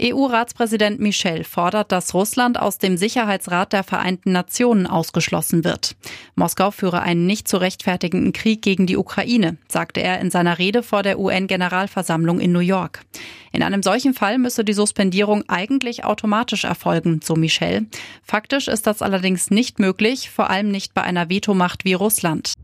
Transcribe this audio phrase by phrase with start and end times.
[0.00, 5.96] EU-Ratspräsident Michel fordert, dass Russland aus dem Sicherheitsrat der Vereinten Nationen ausgeschlossen wird.
[6.34, 10.82] Moskau führe einen nicht zu rechtfertigenden Krieg gegen die Ukraine, sagte er in seiner Rede
[10.82, 13.02] vor der UN-Generalversammlung in New York.
[13.52, 17.86] In einem solchen Fall müsse die Suspendierung eigentlich automatisch erfolgen, so Michel.
[18.22, 22.54] Faktisch ist das allerdings nicht möglich, vor allem nicht bei einer Vetomacht wie Russland.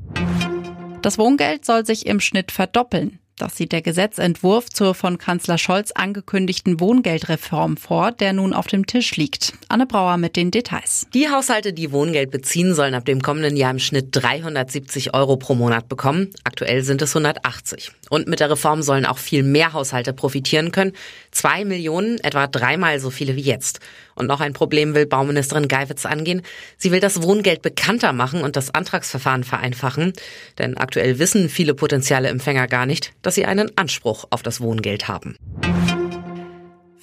[1.03, 3.19] Das Wohngeld soll sich im Schnitt verdoppeln.
[3.39, 8.85] Das sieht der Gesetzentwurf zur von Kanzler Scholz angekündigten Wohngeldreform vor, der nun auf dem
[8.87, 9.53] Tisch liegt.
[9.69, 11.07] Anne Brauer mit den Details.
[11.15, 15.55] Die Haushalte, die Wohngeld beziehen, sollen ab dem kommenden Jahr im Schnitt 370 Euro pro
[15.55, 16.31] Monat bekommen.
[16.43, 17.93] Aktuell sind es 180.
[18.11, 20.93] Und mit der Reform sollen auch viel mehr Haushalte profitieren können.
[21.31, 23.79] Zwei Millionen, etwa dreimal so viele wie jetzt.
[24.19, 26.43] Und noch ein Problem will Bauministerin Geiwitz angehen.
[26.77, 30.13] Sie will das Wohngeld bekannter machen und das Antragsverfahren vereinfachen.
[30.59, 35.07] Denn aktuell wissen viele potenzielle Empfänger gar nicht, dass sie einen Anspruch auf das Wohngeld
[35.07, 35.37] haben.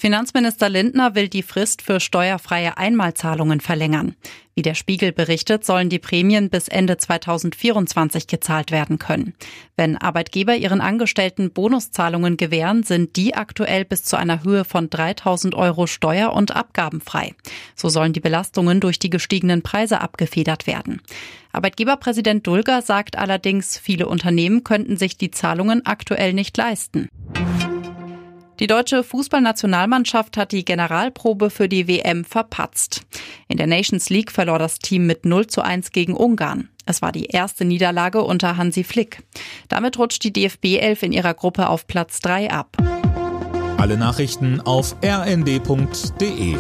[0.06, 4.16] Finanzminister Lindner will die Frist für steuerfreie Einmalzahlungen verlängern.
[4.54, 9.34] Wie der Spiegel berichtet, sollen die Prämien bis Ende 2024 gezahlt werden können.
[9.76, 15.56] Wenn Arbeitgeber ihren Angestellten Bonuszahlungen gewähren, sind die aktuell bis zu einer Höhe von 3000
[15.56, 17.34] Euro steuer- und abgabenfrei.
[17.76, 21.02] So sollen die Belastungen durch die gestiegenen Preise abgefedert werden.
[21.52, 27.10] Arbeitgeberpräsident Dulger sagt allerdings, viele Unternehmen könnten sich die Zahlungen aktuell nicht leisten.
[28.60, 33.02] Die deutsche Fußballnationalmannschaft hat die Generalprobe für die WM verpatzt.
[33.50, 36.70] In der Nations League verlor das Team mit 0 zu 1 gegen Ungarn.
[36.86, 39.24] Es war die erste Niederlage unter Hansi Flick.
[39.68, 42.78] Damit rutscht die DFB 11 in ihrer Gruppe auf Platz 3 ab.
[43.78, 46.56] Alle Nachrichten auf rnd.de